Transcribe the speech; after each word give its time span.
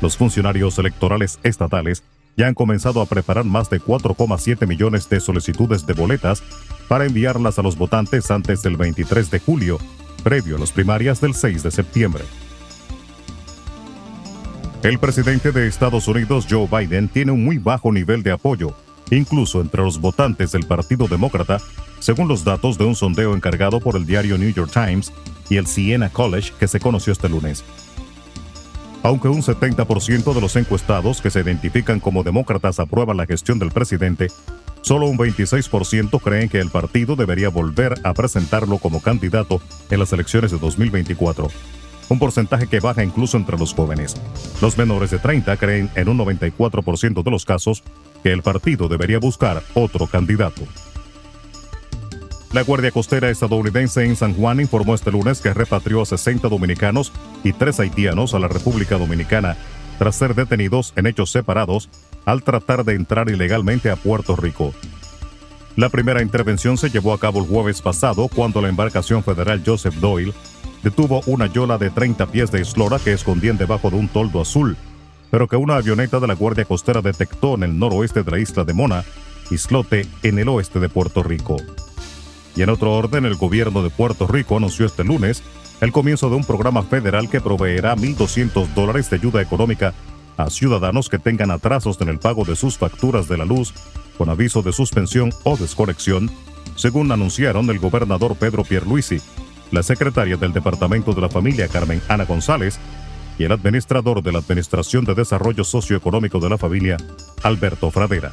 Los 0.00 0.16
funcionarios 0.16 0.78
electorales 0.78 1.38
estatales 1.42 2.02
ya 2.36 2.48
han 2.48 2.54
comenzado 2.54 3.00
a 3.00 3.06
preparar 3.06 3.44
más 3.44 3.70
de 3.70 3.80
4,7 3.80 4.66
millones 4.66 5.08
de 5.08 5.20
solicitudes 5.20 5.86
de 5.86 5.92
boletas 5.92 6.42
para 6.88 7.04
enviarlas 7.04 7.58
a 7.58 7.62
los 7.62 7.76
votantes 7.76 8.30
antes 8.30 8.62
del 8.62 8.76
23 8.76 9.30
de 9.30 9.38
julio, 9.38 9.78
previo 10.24 10.56
a 10.56 10.58
las 10.58 10.72
primarias 10.72 11.20
del 11.20 11.34
6 11.34 11.62
de 11.62 11.70
septiembre. 11.70 12.24
El 14.82 14.98
presidente 14.98 15.52
de 15.52 15.68
Estados 15.68 16.08
Unidos, 16.08 16.44
Joe 16.50 16.66
Biden, 16.66 17.08
tiene 17.08 17.30
un 17.30 17.44
muy 17.44 17.58
bajo 17.58 17.92
nivel 17.92 18.24
de 18.24 18.32
apoyo, 18.32 18.74
incluso 19.12 19.60
entre 19.60 19.80
los 19.80 20.00
votantes 20.00 20.50
del 20.50 20.66
Partido 20.66 21.06
Demócrata, 21.06 21.60
según 22.00 22.26
los 22.26 22.42
datos 22.42 22.78
de 22.78 22.84
un 22.84 22.96
sondeo 22.96 23.36
encargado 23.36 23.78
por 23.78 23.94
el 23.94 24.06
diario 24.06 24.36
New 24.38 24.52
York 24.52 24.72
Times 24.72 25.12
y 25.48 25.56
el 25.56 25.68
Siena 25.68 26.10
College 26.10 26.52
que 26.58 26.66
se 26.66 26.80
conoció 26.80 27.12
este 27.12 27.28
lunes. 27.28 27.62
Aunque 29.04 29.28
un 29.28 29.42
70% 29.42 30.34
de 30.34 30.40
los 30.40 30.56
encuestados 30.56 31.20
que 31.20 31.30
se 31.30 31.42
identifican 31.42 32.00
como 32.00 32.24
demócratas 32.24 32.80
aprueban 32.80 33.16
la 33.16 33.26
gestión 33.26 33.60
del 33.60 33.70
presidente, 33.70 34.32
solo 34.80 35.06
un 35.06 35.16
26% 35.16 36.20
creen 36.20 36.48
que 36.48 36.58
el 36.58 36.70
partido 36.70 37.14
debería 37.14 37.50
volver 37.50 37.94
a 38.02 38.14
presentarlo 38.14 38.78
como 38.78 39.00
candidato 39.00 39.62
en 39.90 40.00
las 40.00 40.12
elecciones 40.12 40.50
de 40.50 40.58
2024 40.58 41.50
un 42.08 42.18
porcentaje 42.18 42.66
que 42.66 42.80
baja 42.80 43.04
incluso 43.04 43.36
entre 43.36 43.58
los 43.58 43.74
jóvenes. 43.74 44.16
Los 44.60 44.76
menores 44.78 45.10
de 45.10 45.18
30 45.18 45.56
creen 45.56 45.90
en 45.94 46.08
un 46.08 46.18
94% 46.18 47.22
de 47.22 47.30
los 47.30 47.44
casos 47.44 47.82
que 48.22 48.32
el 48.32 48.42
partido 48.42 48.88
debería 48.88 49.18
buscar 49.18 49.62
otro 49.74 50.06
candidato. 50.06 50.62
La 52.52 52.62
Guardia 52.62 52.90
Costera 52.90 53.30
estadounidense 53.30 54.04
en 54.04 54.14
San 54.14 54.34
Juan 54.34 54.60
informó 54.60 54.94
este 54.94 55.10
lunes 55.10 55.40
que 55.40 55.54
repatrió 55.54 56.02
a 56.02 56.06
60 56.06 56.48
dominicanos 56.48 57.10
y 57.42 57.54
3 57.54 57.80
haitianos 57.80 58.34
a 58.34 58.38
la 58.38 58.48
República 58.48 58.98
Dominicana 58.98 59.56
tras 59.98 60.16
ser 60.16 60.34
detenidos 60.34 60.92
en 60.96 61.06
hechos 61.06 61.30
separados 61.30 61.88
al 62.26 62.42
tratar 62.42 62.84
de 62.84 62.94
entrar 62.94 63.30
ilegalmente 63.30 63.90
a 63.90 63.96
Puerto 63.96 64.36
Rico. 64.36 64.74
La 65.76 65.88
primera 65.88 66.20
intervención 66.20 66.76
se 66.76 66.90
llevó 66.90 67.14
a 67.14 67.18
cabo 67.18 67.40
el 67.40 67.46
jueves 67.46 67.80
pasado 67.80 68.28
cuando 68.28 68.60
la 68.60 68.68
embarcación 68.68 69.24
federal 69.24 69.62
Joseph 69.64 69.94
Doyle 69.94 70.34
detuvo 70.82 71.22
una 71.26 71.46
yola 71.46 71.78
de 71.78 71.90
30 71.90 72.26
pies 72.26 72.50
de 72.50 72.60
eslora 72.60 72.98
que 72.98 73.12
escondían 73.12 73.56
debajo 73.56 73.90
de 73.90 73.96
un 73.96 74.08
toldo 74.08 74.40
azul, 74.40 74.76
pero 75.30 75.48
que 75.48 75.56
una 75.56 75.76
avioneta 75.76 76.20
de 76.20 76.26
la 76.26 76.34
Guardia 76.34 76.64
Costera 76.64 77.00
detectó 77.00 77.54
en 77.54 77.62
el 77.62 77.78
noroeste 77.78 78.22
de 78.22 78.30
la 78.30 78.38
isla 78.38 78.64
de 78.64 78.74
Mona, 78.74 79.04
islote 79.50 80.06
en 80.22 80.38
el 80.38 80.48
oeste 80.48 80.80
de 80.80 80.88
Puerto 80.88 81.22
Rico. 81.22 81.56
Y 82.54 82.62
en 82.62 82.68
otro 82.68 82.92
orden, 82.92 83.24
el 83.24 83.36
gobierno 83.36 83.82
de 83.82 83.90
Puerto 83.90 84.26
Rico 84.26 84.56
anunció 84.56 84.86
este 84.86 85.04
lunes 85.04 85.42
el 85.80 85.90
comienzo 85.90 86.30
de 86.30 86.36
un 86.36 86.44
programa 86.44 86.82
federal 86.82 87.28
que 87.28 87.40
proveerá 87.40 87.96
1.200 87.96 88.68
dólares 88.74 89.10
de 89.10 89.16
ayuda 89.16 89.42
económica 89.42 89.94
a 90.36 90.48
ciudadanos 90.48 91.08
que 91.08 91.18
tengan 91.18 91.50
atrasos 91.50 92.00
en 92.00 92.08
el 92.08 92.18
pago 92.18 92.44
de 92.44 92.54
sus 92.54 92.78
facturas 92.78 93.26
de 93.26 93.36
la 93.36 93.44
luz 93.44 93.74
con 94.16 94.28
aviso 94.28 94.62
de 94.62 94.72
suspensión 94.72 95.32
o 95.42 95.56
desconexión, 95.56 96.30
según 96.76 97.10
anunciaron 97.10 97.68
el 97.70 97.78
gobernador 97.78 98.36
Pedro 98.36 98.62
Pierluisi 98.62 99.20
la 99.72 99.82
secretaria 99.82 100.36
del 100.36 100.52
Departamento 100.52 101.12
de 101.12 101.22
la 101.22 101.28
Familia 101.28 101.66
Carmen 101.66 102.00
Ana 102.08 102.24
González 102.26 102.78
y 103.38 103.44
el 103.44 103.52
administrador 103.52 104.22
de 104.22 104.30
la 104.30 104.38
Administración 104.38 105.04
de 105.04 105.14
Desarrollo 105.14 105.64
Socioeconómico 105.64 106.38
de 106.38 106.50
la 106.50 106.58
Familia, 106.58 106.98
Alberto 107.42 107.90
Fradera. 107.90 108.32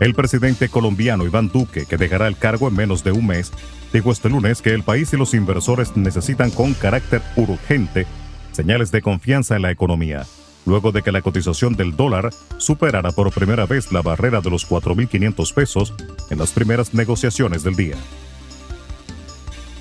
El 0.00 0.14
presidente 0.14 0.68
colombiano 0.68 1.24
Iván 1.24 1.48
Duque, 1.48 1.84
que 1.86 1.96
dejará 1.96 2.26
el 2.26 2.36
cargo 2.36 2.68
en 2.68 2.74
menos 2.74 3.04
de 3.04 3.12
un 3.12 3.26
mes, 3.26 3.52
dijo 3.92 4.10
este 4.10 4.30
lunes 4.30 4.62
que 4.62 4.70
el 4.70 4.82
país 4.82 5.12
y 5.12 5.16
los 5.16 5.34
inversores 5.34 5.96
necesitan 5.96 6.50
con 6.50 6.72
carácter 6.74 7.20
urgente 7.36 8.06
señales 8.52 8.90
de 8.90 9.02
confianza 9.02 9.54
en 9.56 9.62
la 9.62 9.70
economía, 9.70 10.24
luego 10.66 10.92
de 10.92 11.02
que 11.02 11.12
la 11.12 11.22
cotización 11.22 11.76
del 11.76 11.94
dólar 11.94 12.30
superara 12.56 13.12
por 13.12 13.32
primera 13.32 13.66
vez 13.66 13.92
la 13.92 14.02
barrera 14.02 14.40
de 14.40 14.50
los 14.50 14.68
4.500 14.68 15.54
pesos 15.54 15.94
en 16.30 16.38
las 16.38 16.52
primeras 16.52 16.94
negociaciones 16.94 17.62
del 17.62 17.76
día. 17.76 17.96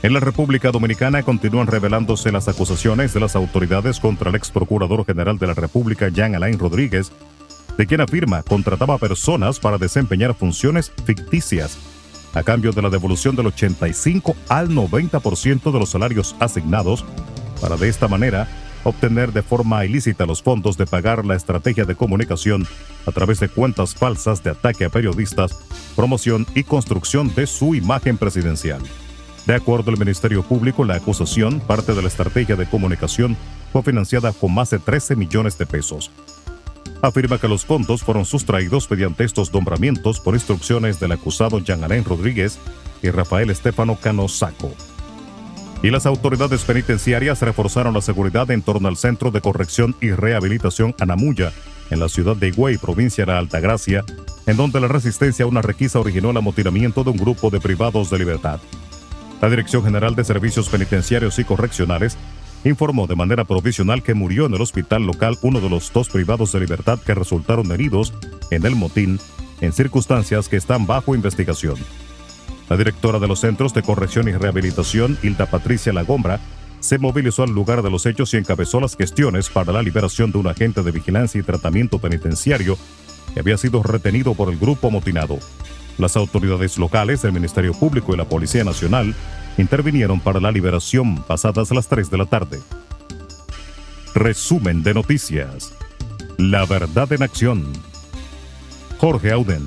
En 0.00 0.12
la 0.12 0.20
República 0.20 0.70
Dominicana 0.70 1.24
continúan 1.24 1.66
revelándose 1.66 2.30
las 2.30 2.46
acusaciones 2.46 3.12
de 3.12 3.18
las 3.18 3.34
autoridades 3.34 3.98
contra 3.98 4.30
el 4.30 4.36
ex 4.36 4.52
procurador 4.52 5.04
general 5.04 5.38
de 5.38 5.48
la 5.48 5.54
República, 5.54 6.08
Jean 6.08 6.36
Alain 6.36 6.56
Rodríguez, 6.56 7.10
de 7.76 7.84
quien 7.84 8.00
afirma 8.00 8.44
contrataba 8.44 8.96
personas 8.98 9.58
para 9.58 9.76
desempeñar 9.76 10.34
funciones 10.34 10.92
ficticias 11.04 11.78
a 12.34 12.44
cambio 12.44 12.70
de 12.70 12.80
la 12.80 12.90
devolución 12.90 13.34
del 13.34 13.48
85 13.48 14.36
al 14.48 14.68
90% 14.68 15.72
de 15.72 15.78
los 15.80 15.88
salarios 15.88 16.36
asignados, 16.38 17.04
para 17.60 17.76
de 17.76 17.88
esta 17.88 18.06
manera 18.06 18.46
obtener 18.84 19.32
de 19.32 19.42
forma 19.42 19.84
ilícita 19.84 20.26
los 20.26 20.44
fondos 20.44 20.76
de 20.76 20.86
pagar 20.86 21.24
la 21.24 21.34
estrategia 21.34 21.84
de 21.84 21.96
comunicación 21.96 22.68
a 23.04 23.10
través 23.10 23.40
de 23.40 23.48
cuentas 23.48 23.96
falsas 23.96 24.44
de 24.44 24.50
ataque 24.50 24.84
a 24.84 24.90
periodistas, 24.90 25.58
promoción 25.96 26.46
y 26.54 26.62
construcción 26.62 27.34
de 27.34 27.48
su 27.48 27.74
imagen 27.74 28.16
presidencial. 28.16 28.80
De 29.48 29.54
acuerdo 29.54 29.90
al 29.90 29.96
Ministerio 29.96 30.42
Público, 30.42 30.84
la 30.84 30.96
acusación, 30.96 31.60
parte 31.60 31.94
de 31.94 32.02
la 32.02 32.08
estrategia 32.08 32.54
de 32.54 32.66
comunicación, 32.66 33.34
fue 33.72 33.82
financiada 33.82 34.30
con 34.34 34.52
más 34.52 34.68
de 34.68 34.78
13 34.78 35.16
millones 35.16 35.56
de 35.56 35.64
pesos. 35.64 36.10
Afirma 37.00 37.38
que 37.38 37.48
los 37.48 37.64
fondos 37.64 38.02
fueron 38.02 38.26
sustraídos 38.26 38.90
mediante 38.90 39.24
estos 39.24 39.50
nombramientos 39.50 40.20
por 40.20 40.34
instrucciones 40.34 41.00
del 41.00 41.12
acusado 41.12 41.62
Alain 41.66 42.04
Rodríguez 42.04 42.58
y 43.02 43.08
Rafael 43.08 43.48
Estefano 43.48 43.96
Cano 43.96 44.28
Saco. 44.28 44.70
Y 45.82 45.88
las 45.88 46.04
autoridades 46.04 46.64
penitenciarias 46.64 47.40
reforzaron 47.40 47.94
la 47.94 48.02
seguridad 48.02 48.50
en 48.50 48.60
torno 48.60 48.86
al 48.86 48.98
Centro 48.98 49.30
de 49.30 49.40
Corrección 49.40 49.96
y 50.02 50.10
Rehabilitación 50.10 50.94
Anamuya, 51.00 51.54
en 51.88 52.00
la 52.00 52.10
ciudad 52.10 52.36
de 52.36 52.48
Higüey, 52.48 52.76
provincia 52.76 53.24
de 53.24 53.32
Altagracia, 53.32 54.04
en 54.46 54.58
donde 54.58 54.78
la 54.78 54.88
resistencia 54.88 55.46
a 55.46 55.48
una 55.48 55.62
requisa 55.62 56.00
originó 56.00 56.32
el 56.32 56.36
amotinamiento 56.36 57.02
de 57.02 57.12
un 57.12 57.16
grupo 57.16 57.48
de 57.48 57.60
privados 57.60 58.10
de 58.10 58.18
libertad. 58.18 58.60
La 59.40 59.48
Dirección 59.48 59.84
General 59.84 60.16
de 60.16 60.24
Servicios 60.24 60.68
Penitenciarios 60.68 61.38
y 61.38 61.44
Correccionales 61.44 62.16
informó 62.64 63.06
de 63.06 63.14
manera 63.14 63.44
provisional 63.44 64.02
que 64.02 64.14
murió 64.14 64.46
en 64.46 64.54
el 64.54 64.60
hospital 64.60 65.04
local 65.06 65.38
uno 65.42 65.60
de 65.60 65.70
los 65.70 65.92
dos 65.92 66.08
privados 66.08 66.52
de 66.52 66.60
libertad 66.60 66.98
que 66.98 67.14
resultaron 67.14 67.70
heridos 67.70 68.12
en 68.50 68.66
el 68.66 68.74
motín 68.74 69.20
en 69.60 69.72
circunstancias 69.72 70.48
que 70.48 70.56
están 70.56 70.86
bajo 70.86 71.14
investigación. 71.14 71.76
La 72.68 72.76
directora 72.76 73.18
de 73.18 73.28
los 73.28 73.40
Centros 73.40 73.72
de 73.74 73.82
Corrección 73.82 74.28
y 74.28 74.32
Rehabilitación, 74.32 75.16
Hilda 75.22 75.46
Patricia 75.46 75.92
Lagombra, 75.92 76.40
se 76.80 76.98
movilizó 76.98 77.44
al 77.44 77.50
lugar 77.50 77.82
de 77.82 77.90
los 77.90 78.06
hechos 78.06 78.34
y 78.34 78.36
encabezó 78.36 78.80
las 78.80 78.96
gestiones 78.96 79.48
para 79.48 79.72
la 79.72 79.82
liberación 79.82 80.32
de 80.32 80.38
un 80.38 80.48
agente 80.48 80.82
de 80.82 80.90
vigilancia 80.90 81.40
y 81.40 81.44
tratamiento 81.44 81.98
penitenciario 81.98 82.76
que 83.34 83.40
había 83.40 83.56
sido 83.56 83.82
retenido 83.82 84.34
por 84.34 84.52
el 84.52 84.58
grupo 84.58 84.90
motinado. 84.90 85.38
Las 85.98 86.16
autoridades 86.16 86.78
locales, 86.78 87.24
el 87.24 87.32
Ministerio 87.32 87.74
Público 87.74 88.14
y 88.14 88.16
la 88.16 88.24
Policía 88.24 88.64
Nacional 88.64 89.14
intervinieron 89.58 90.20
para 90.20 90.40
la 90.40 90.52
liberación 90.52 91.22
pasadas 91.24 91.72
las 91.72 91.88
3 91.88 92.10
de 92.10 92.18
la 92.18 92.26
tarde. 92.26 92.60
Resumen 94.14 94.82
de 94.82 94.94
noticias. 94.94 95.74
La 96.36 96.64
verdad 96.66 97.12
en 97.12 97.24
acción. 97.24 97.72
Jorge 98.98 99.32
Auden. 99.32 99.66